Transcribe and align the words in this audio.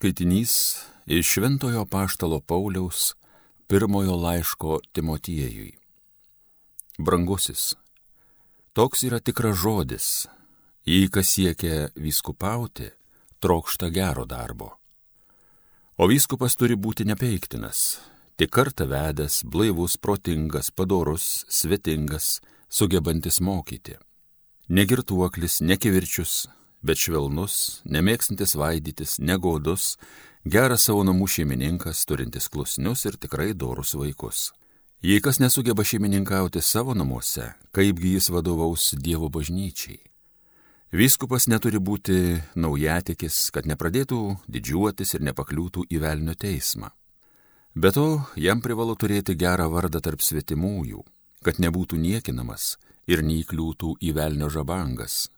Skaitinys 0.00 0.76
iš 1.06 1.26
Šventojo 1.28 1.84
Paštalo 1.84 2.40
Pauliaus 2.40 3.14
pirmojo 3.66 4.16
laiško 4.16 4.78
Timotiejui. 4.92 5.74
Brangusis, 6.98 7.74
toks 8.72 9.02
yra 9.04 9.18
tikras 9.20 9.58
žodis, 9.60 10.06
jei 10.88 11.10
kas 11.12 11.34
siekia 11.34 11.90
vyskupauti, 12.00 12.88
trokšta 13.44 13.90
gero 13.92 14.24
darbo. 14.24 14.70
O 16.00 16.08
vyskupas 16.08 16.56
turi 16.56 16.80
būti 16.80 17.04
nepeiktinas, 17.04 18.00
tik 18.40 18.54
kartą 18.56 18.86
vedęs, 18.88 19.42
blaivus, 19.44 19.98
protingas, 20.00 20.70
padorus, 20.70 21.44
svetingas, 21.48 22.40
sugebantis 22.72 23.42
mokyti. 23.44 23.98
Negirtuoklis, 24.68 25.60
nekivirčius, 25.60 26.46
bet 26.82 27.00
švelnus, 27.00 27.80
nemėgstantis 27.84 28.56
vaidytis, 28.56 29.18
negodus, 29.20 29.96
geras 30.44 30.86
savo 30.88 31.04
namų 31.04 31.28
šeimininkas, 31.28 32.04
turintis 32.08 32.48
klusnius 32.48 33.04
ir 33.08 33.18
tikrai 33.20 33.52
dorus 33.54 33.94
vaikus. 33.98 34.50
Jei 35.00 35.20
kas 35.24 35.40
nesugeba 35.40 35.84
šeimininkauti 35.84 36.60
savo 36.60 36.94
namuose, 36.96 37.54
kaipgi 37.72 38.16
jis 38.18 38.28
vadovaus 38.32 38.90
Dievo 39.00 39.30
bažnyčiai? 39.32 40.00
Vyskupas 40.92 41.46
neturi 41.46 41.78
būti 41.78 42.40
naujatikis, 42.58 43.36
kad 43.54 43.68
nepradėtų 43.70 44.20
didžiuotis 44.50 45.14
ir 45.14 45.24
nepakliūtų 45.28 45.86
į 45.86 46.00
velnio 46.02 46.34
teismą. 46.34 46.90
Be 47.78 47.92
to, 47.94 48.26
jam 48.34 48.60
privalu 48.60 48.96
turėti 48.98 49.36
gerą 49.38 49.68
vardą 49.70 50.02
tarp 50.02 50.20
svetimųjų, 50.26 51.04
kad 51.46 51.62
nebūtų 51.62 51.96
niekinamas 51.96 52.74
ir 53.06 53.22
neįkliūtų 53.22 53.94
į 54.02 54.16
velnio 54.18 54.50
žabangas 54.50 55.28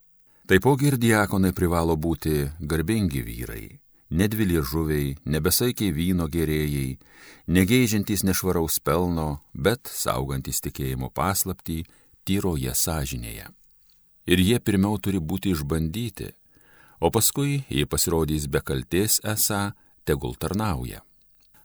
Taipogi 0.42 0.88
ir 0.90 0.96
diakonai 0.98 1.52
privalo 1.54 1.94
būti 1.94 2.48
garbingi 2.66 3.20
vyrai, 3.22 3.78
nedviliežuviai, 4.10 5.12
nebesaikiai 5.30 5.92
vyno 5.94 6.26
gerėjai, 6.26 6.96
negeižiantys 7.46 8.24
nešvaraus 8.26 8.80
pelno, 8.82 9.44
bet 9.54 9.86
saugantys 9.86 10.58
tikėjimo 10.64 11.12
paslaptį 11.14 11.84
tyroje 12.26 12.74
sąžinėje. 12.74 13.46
Ir 14.26 14.42
jie 14.42 14.58
pirmiau 14.58 14.98
turi 14.98 15.22
būti 15.22 15.54
išbandyti, 15.54 16.32
o 16.98 17.14
paskui, 17.14 17.62
jei 17.70 17.86
pasirodys 17.86 18.50
be 18.50 18.66
kalties 18.66 19.20
esą, 19.22 19.72
tegul 20.02 20.34
tarnauja. 20.34 21.06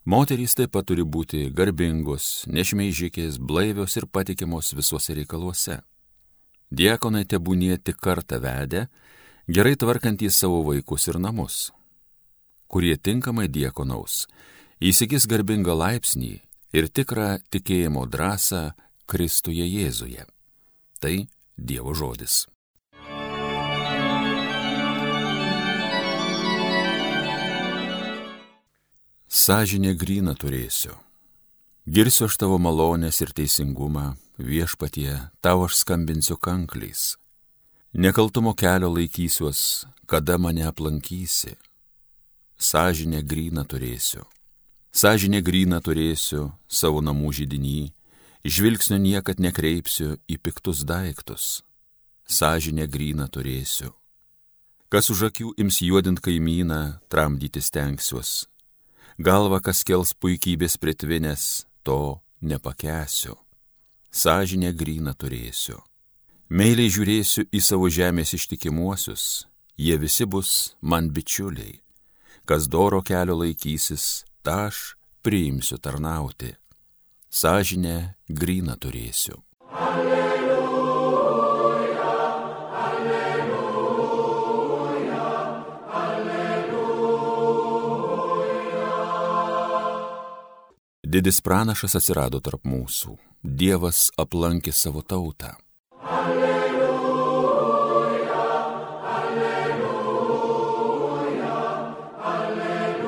Moterys 0.05 0.53
taip 0.53 0.77
pat 0.77 0.85
turi 0.85 1.01
būti 1.01 1.49
garbingos, 1.49 2.45
nešmeižikės, 2.45 3.41
blaivios 3.41 3.97
ir 3.97 4.05
patikimos 4.05 4.75
visuose 4.77 5.17
reikaluose. 5.17 5.81
Diekonai 6.71 7.23
tebūnie 7.23 7.77
tik 7.79 8.01
kartą 8.03 8.41
vedę, 8.43 8.87
gerai 9.47 9.75
tvarkantys 9.79 10.35
savo 10.35 10.63
vaikus 10.67 11.07
ir 11.07 11.19
namus, 11.19 11.71
kurie 12.67 12.97
tinkamai 12.97 13.47
diekonaus, 13.47 14.25
įsigis 14.83 15.29
garbingą 15.31 15.77
laipsnį 15.79 16.33
ir 16.75 16.89
tikrą 16.91 17.37
tikėjimo 17.49 18.03
drąsą 18.11 18.73
Kristuje 19.07 19.63
Jėzuje. 19.63 20.27
Tai 20.99 21.15
Dievo 21.57 21.95
žodis. 21.97 22.45
Sažinė 29.27 29.95
gryną 29.97 30.35
turėsiu. 30.35 30.93
Girsiu 31.87 32.27
aš 32.27 32.35
tavo 32.37 32.59
malonės 32.59 33.21
ir 33.23 33.31
teisingumą, 33.31 34.17
viešpatie, 34.37 35.29
tau 35.41 35.65
aš 35.65 35.81
skambinsiu 35.81 36.37
kankliais. 36.37 37.17
Nekaltumo 37.93 38.53
kelio 38.53 38.89
laikysiuos, 38.93 39.85
kada 40.05 40.37
mane 40.37 40.65
aplankysi. 40.67 41.55
Sažinė 42.57 43.21
gryną 43.25 43.65
turėsiu. 43.65 44.25
Sažinė 44.93 45.41
gryną 45.45 45.79
turėsiu 45.81 46.51
savo 46.67 47.01
namų 47.01 47.33
žydinį, 47.39 47.93
žvilgsnio 48.45 48.97
niekad 49.01 49.41
nekreipsiu 49.41 50.17
į 50.29 50.37
piktus 50.41 50.83
daiktus. 50.85 51.61
Sažinė 52.27 52.87
gryną 52.89 53.29
turėsiu. 53.29 53.93
Kas 54.89 55.09
už 55.11 55.27
akių 55.31 55.53
ims 55.59 55.81
juodint 55.83 56.21
kaimyną, 56.23 56.99
tramdyti 57.11 57.61
stengsiuos. 57.61 58.47
Galva 59.17 59.59
kas 59.59 59.83
kels 59.83 60.13
puikybės 60.13 60.77
pritvinės, 60.77 61.65
to 61.83 62.21
nepakesiu 62.41 63.35
sąžinę 64.11 64.73
gryną 64.73 65.13
turėsiu. 65.13 65.81
Meiliai 66.49 66.91
žiūrėsiu 66.93 67.47
į 67.51 67.59
savo 67.61 67.89
žemės 67.91 68.33
ištikimuosius, 68.37 69.47
jie 69.75 69.97
visi 69.99 70.25
bus 70.25 70.75
man 70.81 71.11
bičiuliai. 71.11 71.81
Kas 72.47 72.69
doro 72.71 73.01
kelio 73.03 73.35
laikysis, 73.41 74.23
tą 74.41 74.69
aš 74.69 74.95
priimsiu 75.21 75.77
tarnauti. 75.77 76.55
Sąžinę 77.29 78.15
gryną 78.29 78.79
turėsiu. 78.79 79.43
Alleluja, 79.75 80.36
Didis 91.17 91.39
pranašas 91.41 91.95
atsirado 91.97 92.37
tarp 92.45 92.61
mūsų 92.69 93.15
Dievas 93.59 93.99
aplankė 94.21 94.69
savo 94.79 95.01
tautą. 95.01 95.47
Alleluja, 96.17 97.55
alleluja, 99.13 100.03
alleluja. 102.33 103.07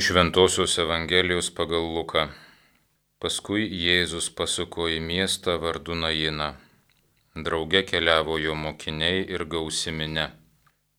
Iš 0.00 0.08
Ventosios 0.16 0.78
Evangelijos 0.86 1.52
pagal 1.60 1.84
Luką. 1.98 2.24
Paskui 3.20 3.68
Jėzus 3.82 4.30
pasuko 4.40 4.88
į 4.88 5.04
miestą 5.10 5.60
vardu 5.60 5.92
Najiną. 6.00 6.48
Drauge 7.36 7.84
keliavo 7.92 8.40
jo 8.40 8.56
mokiniai 8.56 9.20
ir 9.36 9.44
gausiminė. 9.44 10.45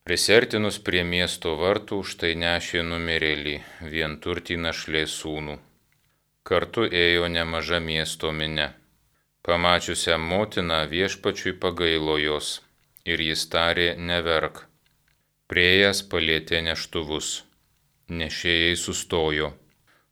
Prisertinus 0.07 0.77
prie 0.87 1.01
miesto 1.03 1.57
vartų 1.59 1.97
štai 2.09 2.29
nešė 2.39 2.83
numirėlį, 2.89 3.55
vienturtį 3.91 4.55
našlė 4.65 5.01
sūnų. 5.13 5.55
Kartu 6.47 6.85
ėjo 6.99 7.25
nemaža 7.33 7.81
miesto 7.87 8.31
minė. 8.37 8.69
Pamačiusią 9.43 10.15
motiną 10.29 10.77
viešpačiui 10.93 11.53
pagailo 11.65 12.15
jos 12.23 12.53
ir 13.03 13.25
jis 13.25 13.43
tarė 13.51 13.89
neverk. 14.13 14.63
Priejas 15.51 16.05
palėtė 16.15 16.63
neštuvus. 16.69 17.35
Nešėjai 18.07 18.79
sustojo, 18.79 19.53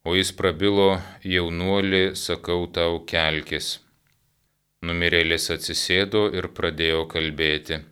o 0.03 0.19
jis 0.19 0.35
prabilo 0.35 0.91
jaunuolį, 1.37 2.05
sakau 2.19 2.67
tau 2.67 2.99
kelkis. 3.15 3.77
Numirėlis 4.83 5.51
atsisėdo 5.55 6.27
ir 6.35 6.51
pradėjo 6.59 7.05
kalbėti 7.15 7.85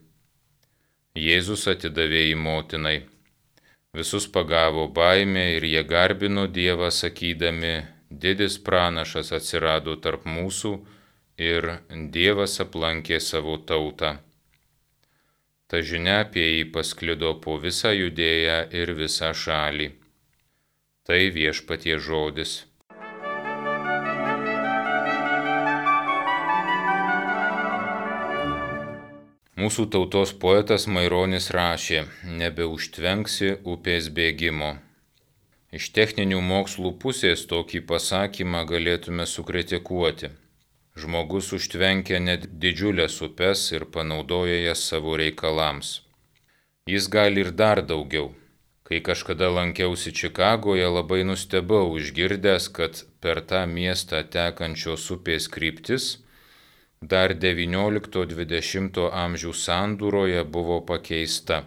Jėzus 1.13 1.67
atidavė 1.69 2.23
į 2.31 2.37
motinai. 2.41 2.95
Visus 3.93 4.25
pagavo 4.35 4.87
baimė 4.89 5.43
ir 5.57 5.67
jie 5.69 5.83
garbino 5.85 6.47
Dievą 6.49 6.89
sakydami, 6.89 7.73
didis 8.09 8.57
pranašas 8.57 9.29
atsirado 9.37 9.93
tarp 10.01 10.25
mūsų 10.25 10.71
ir 11.37 11.69
Dievas 12.17 12.57
aplankė 12.65 13.19
savo 13.21 13.59
tautą. 13.61 14.15
Ta 15.69 15.81
žinia 15.85 16.19
apie 16.25 16.47
jį 16.47 16.65
pasklido 16.73 17.35
po 17.45 17.59
visą 17.61 17.93
judėją 17.93 18.57
ir 18.81 18.93
visą 18.97 19.29
šalį. 19.37 19.91
Tai 21.05 21.21
viešpatie 21.37 21.99
žodis. 22.01 22.63
Mūsų 29.63 29.83
tautos 29.93 30.31
poetas 30.43 30.85
Maironis 30.91 31.45
rašė, 31.55 31.99
nebeužtvenksi 32.39 33.51
upės 33.73 34.09
bėgimo. 34.15 34.71
Iš 35.77 35.85
techninių 35.97 36.39
mokslų 36.43 36.89
pusės 37.03 37.45
tokį 37.51 37.79
pasakymą 37.91 38.63
galėtume 38.71 39.27
sukritikuoti. 39.33 40.31
Žmogus 40.99 41.53
užtvenkia 41.57 42.19
net 42.25 42.49
didžiulės 42.65 43.21
upes 43.27 43.63
ir 43.77 43.85
panaudoja 43.93 44.57
jas 44.65 44.83
savo 44.89 45.15
reikalams. 45.21 45.93
Jis 46.95 47.07
gali 47.15 47.45
ir 47.45 47.53
dar 47.63 47.85
daugiau. 47.93 48.33
Kai 48.89 48.99
kažkada 49.11 49.47
lankiausi 49.59 50.11
Čikagoje, 50.23 50.89
labai 50.97 51.21
nustebau 51.29 51.85
išgirdęs, 52.01 52.67
kad 52.79 53.05
per 53.23 53.39
tą 53.53 53.63
miestą 53.77 54.25
tekančios 54.35 55.07
upės 55.15 55.47
kryptis 55.55 56.11
dar 57.11 57.33
XIX-XX 57.43 59.05
amžių 59.23 59.53
sandūroje 59.59 60.43
buvo 60.55 60.79
pakeista. 60.91 61.63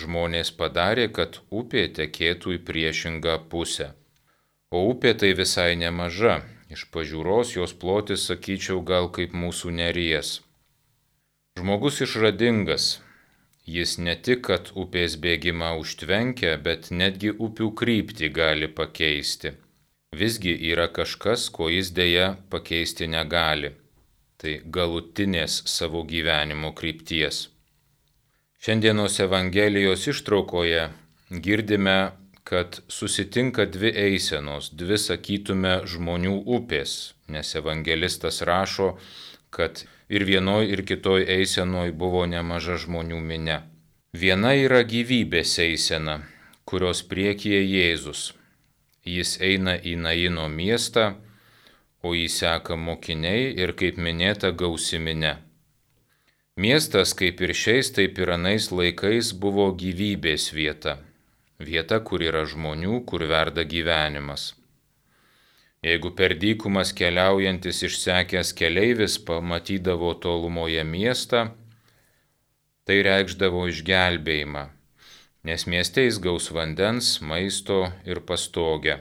Žmonės 0.00 0.52
padarė, 0.60 1.08
kad 1.18 1.40
upė 1.50 1.88
tekėtų 1.98 2.56
į 2.56 2.60
priešingą 2.68 3.36
pusę. 3.52 3.90
O 4.70 4.84
upė 4.92 5.14
tai 5.22 5.32
visai 5.34 5.74
nemaža, 5.82 6.40
iš 6.70 6.86
pažiūros 6.94 7.56
jos 7.56 7.74
plotis 7.74 8.28
sakyčiau 8.30 8.84
gal 8.92 9.10
kaip 9.16 9.34
mūsų 9.34 9.74
neries. 9.80 10.38
Žmogus 11.58 12.04
išradingas, 12.06 12.92
Jis 13.70 13.98
ne 14.02 14.14
tik, 14.26 14.40
kad 14.48 14.70
upės 14.82 15.12
bėgimą 15.24 15.74
užtvenkia, 15.80 16.56
bet 16.66 16.88
netgi 16.90 17.30
upių 17.46 17.68
kryptį 17.80 18.30
gali 18.38 18.68
pakeisti. 18.80 19.52
Visgi 20.20 20.54
yra 20.70 20.88
kažkas, 20.96 21.44
ko 21.54 21.68
jis 21.70 21.92
dėja 21.98 22.32
pakeisti 22.50 23.06
negali. 23.06 23.70
Tai 24.40 24.54
galutinės 24.72 25.58
savo 25.68 26.00
gyvenimo 26.08 26.72
krypties. 26.72 27.48
Šiandienos 28.60 29.18
Evangelijos 29.20 30.06
ištraukoje 30.08 30.86
girdime 31.44 31.98
kad 32.50 32.80
susitinka 32.88 33.64
dvi 33.66 33.92
eisenos, 33.94 34.70
dvi 34.74 34.96
sakytume 34.98 35.74
žmonių 35.86 36.32
upės, 36.56 36.94
nes 37.30 37.54
evangelistas 37.60 38.40
rašo, 38.48 38.88
kad 39.54 39.84
ir 40.10 40.24
vienoj 40.26 40.66
ir 40.74 40.82
kitoj 40.88 41.28
eisenoj 41.36 41.92
buvo 42.02 42.24
nemaža 42.26 42.80
žmonių 42.84 43.20
minė. 43.28 43.60
Viena 44.10 44.50
yra 44.58 44.82
gyvybės 44.82 45.54
eisena, 45.62 46.16
kurios 46.66 47.04
priekyje 47.06 47.60
Jėzus. 47.62 48.32
Jis 49.06 49.36
eina 49.40 49.76
į 49.78 49.94
Naino 50.02 50.48
miestą, 50.50 51.14
o 52.02 52.14
jį 52.16 52.28
seka 52.32 52.76
mokiniai 52.76 53.52
ir, 53.60 53.74
kaip 53.76 54.00
minėta, 54.00 54.50
gausiminė. 54.50 55.36
Miestas, 56.60 57.14
kaip 57.16 57.40
ir 57.40 57.54
šiais, 57.56 57.92
taip 57.96 58.18
ir 58.20 58.34
anais 58.36 58.72
laikais, 58.72 59.32
buvo 59.32 59.70
gyvybės 59.84 60.50
vieta 60.56 60.98
vieta, 61.60 62.00
kur 62.00 62.24
yra 62.24 62.44
žmonių, 62.48 63.04
kur 63.06 63.24
verda 63.28 63.64
gyvenimas. 63.68 64.54
Jeigu 65.84 66.12
per 66.16 66.34
dykumas 66.36 66.92
keliaujantis 66.96 67.80
išsekęs 67.88 68.52
keleivis 68.56 69.16
pamatydavo 69.24 70.12
tolumoje 70.20 70.84
miestą, 70.84 71.46
tai 72.84 73.00
reikšdavo 73.06 73.66
išgelbėjimą, 73.72 74.66
nes 75.48 75.64
mieste 75.72 76.04
jis 76.04 76.20
gaus 76.20 76.50
vandens, 76.52 77.14
maisto 77.24 77.86
ir 78.04 78.20
pastogę. 78.28 78.98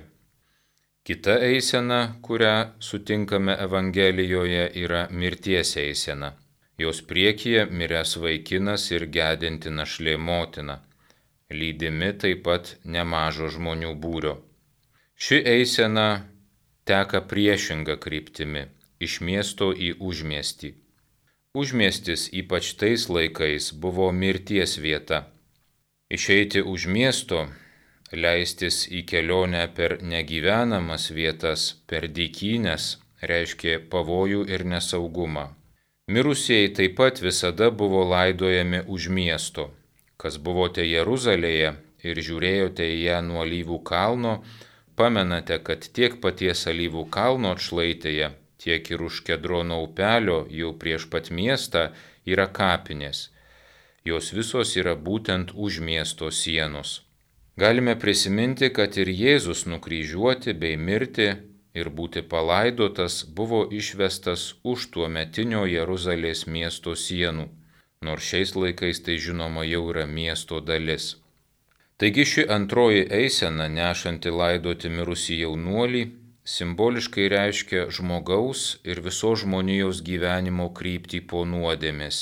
Kita 1.09 1.39
eisena, 1.41 2.01
kurią 2.21 2.55
sutinkame 2.79 3.55
Evangelijoje, 3.65 4.69
yra 4.83 5.07
mirties 5.09 5.73
eisena. 5.81 6.35
Jos 6.77 7.01
priekyje 7.01 7.65
miręs 7.65 8.11
vaikinas 8.21 8.91
ir 8.93 9.07
gedinti 9.17 9.73
našlė 9.73 10.13
motina 10.29 10.77
lydimi 11.49 12.11
taip 12.21 12.43
pat 12.45 12.75
nemažo 12.85 13.49
žmonių 13.49 13.95
būrio. 14.03 14.35
Ši 15.17 15.39
eisena 15.53 16.25
teka 16.85 17.21
priešinga 17.31 17.97
kryptimi- 18.03 18.67
iš 19.05 19.19
miesto 19.21 19.71
į 19.73 19.95
užmiestį. 20.09 20.73
Užmiestis 21.53 22.29
ypač 22.41 22.75
tais 22.77 23.09
laikais 23.09 23.71
buvo 23.73 24.11
mirties 24.11 24.77
vieta. 24.77 25.25
Išeiti 26.09 26.61
už 26.61 26.85
miesto, 26.85 27.47
leistis 28.11 28.85
į 28.87 29.03
kelionę 29.09 29.65
per 29.75 29.99
negyvenamas 30.01 31.09
vietas, 31.15 31.73
per 31.87 32.07
dykynės, 32.07 32.97
reiškia 33.21 33.79
pavojų 33.91 34.45
ir 34.49 34.65
nesaugumą. 34.65 35.49
Mirusieji 36.09 36.71
taip 36.77 36.95
pat 36.97 37.21
visada 37.21 37.69
buvo 37.69 38.05
laidojami 38.09 38.85
už 38.87 39.11
miesto 39.13 39.69
kas 40.19 40.35
buvote 40.43 40.83
Jeruzalėje 40.83 41.71
ir 42.03 42.21
žiūrėjote 42.27 42.83
į 42.83 42.99
ją 43.05 43.19
nuo 43.23 43.43
alyvų 43.45 43.79
kalno, 43.87 44.33
pamenate, 44.99 45.61
kad 45.63 45.87
tiek 45.95 46.19
paties 46.23 46.65
alyvų 46.67 47.05
kalno 47.15 47.53
atšlaitėje, 47.55 48.33
tiek 48.59 48.91
ir 48.91 49.03
už 49.07 49.21
Kedrono 49.27 49.79
upelio 49.85 50.41
jau 50.61 50.73
prieš 50.81 51.07
pat 51.13 51.31
miestą 51.31 51.89
yra 52.27 52.49
kapinės. 52.59 53.29
Jos 54.03 54.33
visos 54.35 54.75
yra 54.79 54.95
būtent 54.95 55.55
už 55.55 55.79
miesto 55.79 56.31
sienos. 56.35 56.99
Galime 57.59 57.95
prisiminti, 57.99 58.71
kad 58.77 58.97
ir 59.01 59.11
Jėzus 59.11 59.65
nukryžiuoti 59.67 60.55
bei 60.63 60.77
mirti 60.89 61.29
ir 61.79 61.93
būti 61.99 62.23
palaidotas 62.33 63.21
buvo 63.39 63.61
išvestas 63.81 64.49
už 64.63 64.89
tuo 64.93 65.07
metinio 65.15 65.65
Jeruzalės 65.67 66.45
miesto 66.47 66.95
sienų 67.05 67.49
nors 68.07 68.23
šiais 68.23 68.51
laikais 68.55 69.01
tai 69.05 69.15
žinoma 69.23 69.65
jau 69.67 69.81
yra 69.91 70.05
miesto 70.07 70.59
dalis. 70.67 71.05
Taigi 71.99 72.23
ši 72.31 72.43
antroji 72.55 73.01
eisena, 73.21 73.65
nešanti 73.79 74.31
laidoti 74.41 74.91
mirusį 74.93 75.39
jaunuolį, 75.41 76.03
simboliškai 76.53 77.25
reiškia 77.33 77.81
žmogaus 77.97 78.61
ir 78.91 79.01
visos 79.07 79.43
žmonijos 79.43 79.99
gyvenimo 80.09 80.69
kryptį 80.77 81.19
po 81.31 81.43
nuodėmės. 81.53 82.21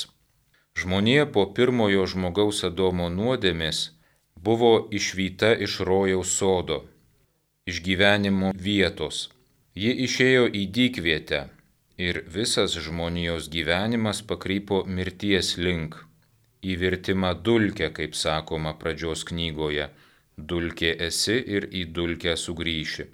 Žmonija 0.78 1.28
po 1.34 1.46
pirmojo 1.54 2.08
žmogaus 2.14 2.64
Adomo 2.66 3.06
nuodėmės 3.20 3.84
buvo 4.44 4.72
išvyta 4.98 5.54
iš 5.66 5.80
rojaus 5.88 6.32
sodo, 6.38 6.82
iš 7.66 7.82
gyvenimo 7.86 8.52
vietos. 8.54 9.28
Ji 9.78 9.92
išėjo 10.06 10.48
į 10.60 10.62
dykvietę, 10.74 11.40
ir 11.98 12.22
visas 12.34 12.76
žmonijos 12.78 13.48
gyvenimas 13.50 14.22
pakrypo 14.30 14.84
mirties 14.86 15.56
link, 15.58 15.98
į 16.62 16.76
virtimą 16.82 17.34
dulkę, 17.46 17.90
kaip 17.94 18.14
sakoma 18.14 18.74
pradžios 18.78 19.24
knygoje, 19.26 19.88
dulkė 20.38 20.94
esi 21.08 21.38
ir 21.56 21.68
į 21.74 21.84
dulkę 21.94 22.36
sugrįši. 22.38 23.06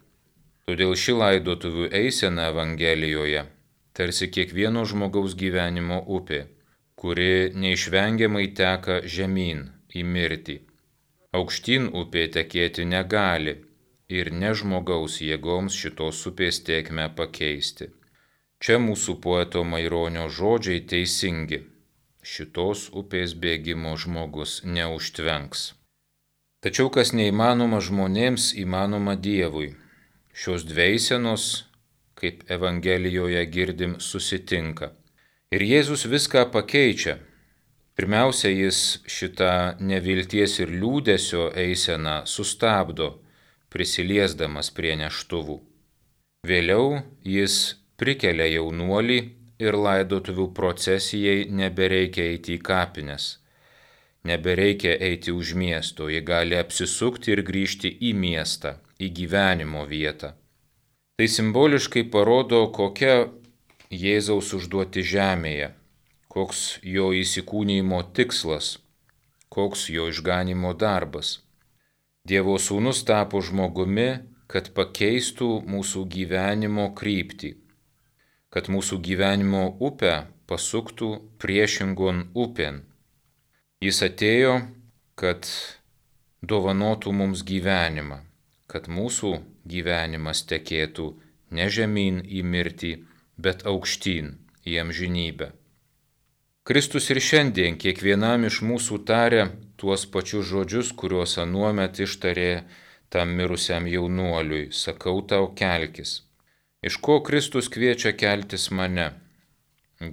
Todėl 0.69 0.94
ši 0.97 1.17
laidotuvių 1.21 1.91
eisena 2.00 2.49
Evangelijoje 2.53 3.44
tarsi 3.97 4.29
kiekvieno 4.37 4.85
žmogaus 4.91 5.37
gyvenimo 5.41 6.00
upė, 6.19 6.44
kuri 7.00 7.53
neišvengiamai 7.65 8.47
teka 8.59 9.00
žemyn 9.17 9.67
į 9.94 10.05
mirtį. 10.15 10.56
Aukštyn 11.35 11.89
upė 11.99 12.29
tekėti 12.35 12.85
negali 12.87 13.57
ir 14.19 14.31
ne 14.41 14.53
žmogaus 14.59 15.17
jėgoms 15.29 15.75
šitos 15.83 16.21
upės 16.31 16.61
tiekme 16.69 17.09
pakeisti. 17.21 17.89
Čia 18.63 18.77
mūsų 18.79 19.17
poeto 19.25 19.65
Maironio 19.67 20.29
žodžiai 20.37 20.85
teisingi. 20.93 21.59
Šitos 22.23 22.85
upės 23.01 23.35
bėgimo 23.35 23.97
žmogus 24.05 24.61
neužtvenks. 24.77 25.65
Tačiau 26.65 26.89
kas 26.95 27.11
neįmanoma 27.19 27.83
žmonėms, 27.85 28.53
įmanoma 28.63 29.19
Dievui. 29.27 29.75
Šios 30.33 30.63
dveisenos, 30.71 31.67
kaip 32.15 32.47
Evangelijoje 32.57 33.43
girdim, 33.57 33.99
susitinka. 33.99 34.95
Ir 35.51 35.67
Jėzus 35.67 36.07
viską 36.15 36.47
pakeičia. 36.55 37.19
Pirmiausia, 37.94 38.50
jis 38.50 38.79
šitą 39.06 39.76
nevilties 39.79 40.58
ir 40.64 40.73
liūdėsio 40.75 41.52
eiseną 41.62 42.25
sustabdo, 42.26 43.12
prisiliesdamas 43.71 44.73
prie 44.75 44.97
neštuvų. 44.99 45.61
Vėliau 46.45 46.99
jis 47.23 47.59
prikelia 47.99 48.49
jaunuolį 48.50 49.19
ir 49.62 49.78
laidotuvių 49.78 50.49
procesijai 50.57 51.47
nebereikia 51.61 52.26
eiti 52.33 52.59
į 52.59 52.64
kapines. 52.66 53.28
Nebereikia 54.26 54.97
eiti 54.99 55.30
už 55.30 55.54
miesto, 55.54 56.09
ji 56.09 56.21
gali 56.25 56.59
apsisukti 56.59 57.35
ir 57.35 57.45
grįžti 57.47 57.92
į 58.09 58.14
miestą, 58.19 58.75
į 58.99 59.11
gyvenimo 59.21 59.85
vietą. 59.87 60.33
Tai 61.14 61.30
simboliškai 61.30 62.09
parodo, 62.11 62.64
kokia 62.75 63.28
Jėzaus 63.95 64.50
užduoti 64.57 65.04
žemėje, 65.07 65.71
koks 66.35 66.62
jo 66.83 67.11
įsikūnymo 67.14 68.03
tikslas, 68.17 68.76
koks 69.49 69.88
jo 69.95 70.11
išganimo 70.11 70.75
darbas. 70.75 71.38
Dievo 72.26 72.57
sūnus 72.59 73.05
tapo 73.07 73.43
žmogumi, 73.45 74.11
kad 74.50 74.73
pakeistų 74.76 75.50
mūsų 75.69 76.09
gyvenimo 76.17 76.91
kryptį 76.99 77.55
kad 78.55 78.71
mūsų 78.71 79.00
gyvenimo 79.03 79.64
upę 79.83 80.12
pasuktų 80.47 81.09
priešingon 81.43 82.21
upėn. 82.38 82.85
Jis 83.83 83.99
atėjo, 84.07 84.53
kad 85.19 85.49
dovanotų 86.53 87.14
mums 87.19 87.43
gyvenimą, 87.49 88.21
kad 88.71 88.87
mūsų 88.87 89.33
gyvenimas 89.67 90.45
tekėtų 90.53 91.09
ne 91.59 91.67
žemyn 91.76 92.23
į 92.23 92.45
mirtį, 92.55 92.93
bet 93.43 93.67
aukštyn 93.67 94.31
į 94.71 94.79
amžinybę. 94.85 95.50
Kristus 96.64 97.11
ir 97.12 97.18
šiandien 97.21 97.75
kiekvienam 97.76 98.47
iš 98.49 98.62
mūsų 98.64 98.97
tarė 99.09 99.42
tuos 99.76 100.06
pačius 100.12 100.47
žodžius, 100.49 100.92
kuriuos 100.97 101.35
anuomet 101.42 101.99
ištarė 102.00 102.62
tam 103.12 103.35
mirusiam 103.37 103.85
jaunuoliui, 103.85 104.71
sakau 104.73 105.18
tau 105.33 105.50
kelkis. 105.59 106.23
Iš 106.80 106.97
ko 107.04 107.18
Kristus 107.26 107.68
kviečia 107.75 108.14
keltis 108.16 108.71
mane? 108.78 109.11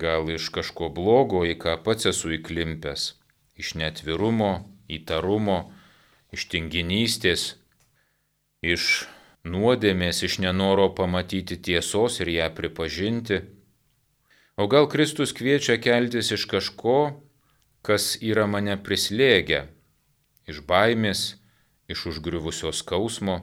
Gal 0.03 0.27
iš 0.35 0.49
kažko 0.57 0.91
blogo, 0.97 1.45
į 1.47 1.55
ką 1.63 1.77
pats 1.85 2.09
esu 2.11 2.33
įklimpęs? 2.35 3.07
Iš 3.55 3.71
netvirumo, 3.79 4.51
įtarumo, 4.91 5.57
iš 6.35 6.49
tinginystės, 6.51 7.47
iš 8.59 8.91
nuodėmės, 9.47 10.19
iš 10.27 10.41
nenoro 10.43 10.91
pamatyti 10.99 11.61
tiesos 11.71 12.19
ir 12.19 12.35
ją 12.35 12.51
pripažinti? 12.59 13.39
O 14.61 14.67
gal 14.69 14.85
Kristus 14.85 15.31
kviečia 15.33 15.79
keltis 15.81 16.27
iš 16.35 16.43
kažko, 16.45 16.97
kas 17.81 18.03
yra 18.21 18.43
mane 18.45 18.75
prislėgę 18.85 19.61
iš 20.51 20.59
baimės, 20.69 21.21
iš 21.89 22.03
užgriuvusios 22.11 22.83
skausmo. 22.83 23.39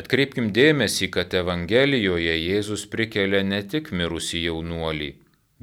Atkreipkim 0.00 0.46
dėmesį, 0.56 1.10
kad 1.12 1.34
Evangelijoje 1.36 2.32
Jėzus 2.38 2.86
prikelia 2.94 3.42
ne 3.44 3.58
tik 3.74 3.90
mirusį 3.92 4.40
jaunuolį, 4.46 5.10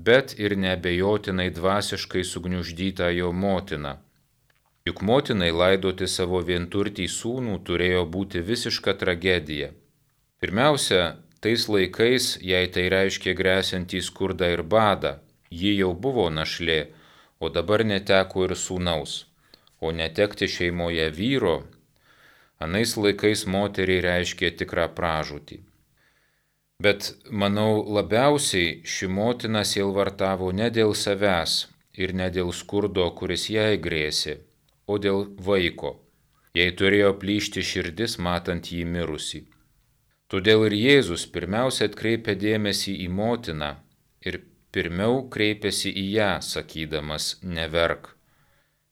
bet 0.10 0.36
ir 0.38 0.54
nebejotinai 0.66 1.48
dvasiškai 1.56 2.22
sugniuždytą 2.34 3.10
jo 3.16 3.32
motiną. 3.34 3.96
Juk 4.86 5.02
motinai 5.02 5.50
laidoti 5.50 6.06
savo 6.18 6.44
vienturtį 6.52 7.10
sūnų 7.16 7.58
turėjo 7.66 8.06
būti 8.14 8.46
visiška 8.52 8.94
tragedija. 9.02 9.72
Pirmiausia, 10.38 11.02
tais 11.42 11.68
laikais 11.72 12.26
jai 12.52 12.66
tai 12.74 12.86
reiškia 12.94 13.34
grėsinti 13.40 14.02
skurdą 14.04 14.52
ir 14.56 14.64
badą. 14.64 15.18
Ji 15.50 15.74
jau 15.80 15.94
buvo 16.06 16.28
našlė, 16.30 16.80
o 17.40 17.50
dabar 17.50 17.84
neteko 17.92 18.46
ir 18.48 18.54
sūnaus. 18.66 19.26
O 19.80 19.92
netekti 19.96 20.48
šeimoje 20.52 21.08
vyro, 21.16 21.56
anais 22.60 22.98
laikais 23.00 23.46
moteriai 23.48 24.04
reiškia 24.04 24.52
tikrą 24.60 24.90
pražūtį. 24.98 25.62
Bet 26.84 27.14
manau, 27.32 27.84
labiausiai 27.96 28.82
ši 28.88 29.08
motina 29.12 29.64
sielvartavo 29.68 30.52
ne 30.60 30.70
dėl 30.76 30.94
savęs 30.96 31.56
ir 32.04 32.14
ne 32.20 32.30
dėl 32.36 32.54
skurdo, 32.56 33.08
kuris 33.20 33.50
jai 33.52 33.80
grėsė, 33.88 34.38
o 34.88 35.00
dėl 35.06 35.26
vaiko. 35.48 35.98
Jei 36.56 36.72
turėjo 36.82 37.14
plyšti 37.22 37.64
širdis, 37.72 38.16
matant 38.28 38.72
jį 38.72 38.86
mirusi. 38.94 39.44
Todėl 40.30 40.68
ir 40.68 40.76
Jėzus 40.78 41.26
pirmiausia 41.34 41.88
atkreipia 41.90 42.36
dėmesį 42.38 42.92
į 43.06 43.08
motiną 43.10 43.70
ir 44.22 44.42
pirmiau 44.76 45.24
kreipiasi 45.34 45.90
į 45.90 46.06
ją, 46.14 46.32
sakydamas 46.46 47.40
neverk. 47.42 48.12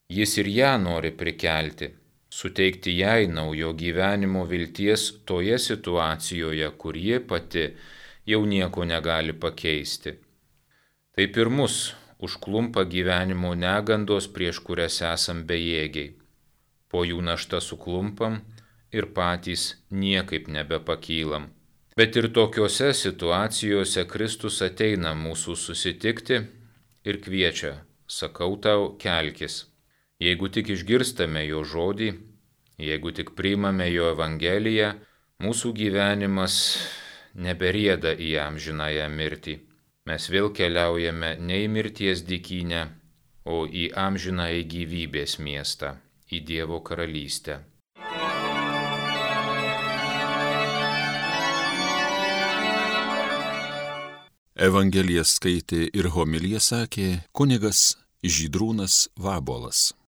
Jis 0.09 0.33
ir 0.41 0.49
ją 0.49 0.71
nori 0.81 1.11
prikelti, 1.19 1.91
suteikti 2.39 2.95
jai 2.97 3.27
naujo 3.29 3.75
gyvenimo 3.77 4.47
vilties 4.49 5.05
toje 5.29 5.59
situacijoje, 5.61 6.71
kur 6.81 6.97
ji 6.97 7.19
pati 7.19 7.67
jau 8.25 8.41
nieko 8.45 8.87
negali 8.89 9.37
pakeisti. 9.45 10.17
Taip 11.13 11.37
ir 11.37 11.53
mus 11.53 11.93
užklumpa 12.17 12.87
gyvenimo 12.89 13.53
negandos, 13.53 14.25
prieš 14.33 14.63
kurias 14.65 15.01
esam 15.05 15.45
bejėgiai. 15.49 16.15
Po 16.89 17.03
jų 17.05 17.21
naštą 17.21 17.61
suklumpam 17.61 18.41
ir 18.91 19.09
patys 19.17 19.75
niekaip 19.91 20.47
nebepakylam. 20.47 21.49
Bet 21.97 22.15
ir 22.15 22.29
tokiuose 22.33 22.93
situacijose 22.93 24.05
Kristus 24.05 24.61
ateina 24.61 25.15
mūsų 25.17 25.55
susitikti 25.57 26.41
ir 27.07 27.21
kviečia, 27.23 27.73
sakau 28.07 28.55
tau, 28.61 28.93
kelkis. 29.01 29.65
Jeigu 30.21 30.49
tik 30.49 30.69
išgirstame 30.73 31.43
jo 31.45 31.63
žodį, 31.65 32.11
Jeigu 32.77 33.09
tik 33.11 33.31
priimame 33.33 33.87
jo 33.89 34.11
Evangeliją, 34.13 34.91
mūsų 35.41 35.71
gyvenimas 35.79 36.57
neberieda 37.33 38.11
į 38.13 38.35
amžinąją 38.43 39.07
mirtį. 39.13 39.55
Mes 40.05 40.27
vėl 40.29 40.51
keliaujame 40.53 41.31
ne 41.41 41.57
į 41.63 41.71
mirties 41.73 42.21
dikynę, 42.27 42.83
o 43.49 43.65
į 43.65 43.87
amžinąją 43.97 44.61
gyvybės 44.73 45.39
miestą, 45.41 45.95
į 46.29 46.43
Dievo 46.51 46.83
karalystę. 46.85 47.57
Evangeliją 54.57 55.21
skaitė 55.21 55.83
ir 55.93 56.07
homiliją 56.15 56.57
sakė 56.63 57.07
kunigas 57.37 57.93
Žydrūnas 58.25 59.03
Vabolas. 59.13 59.91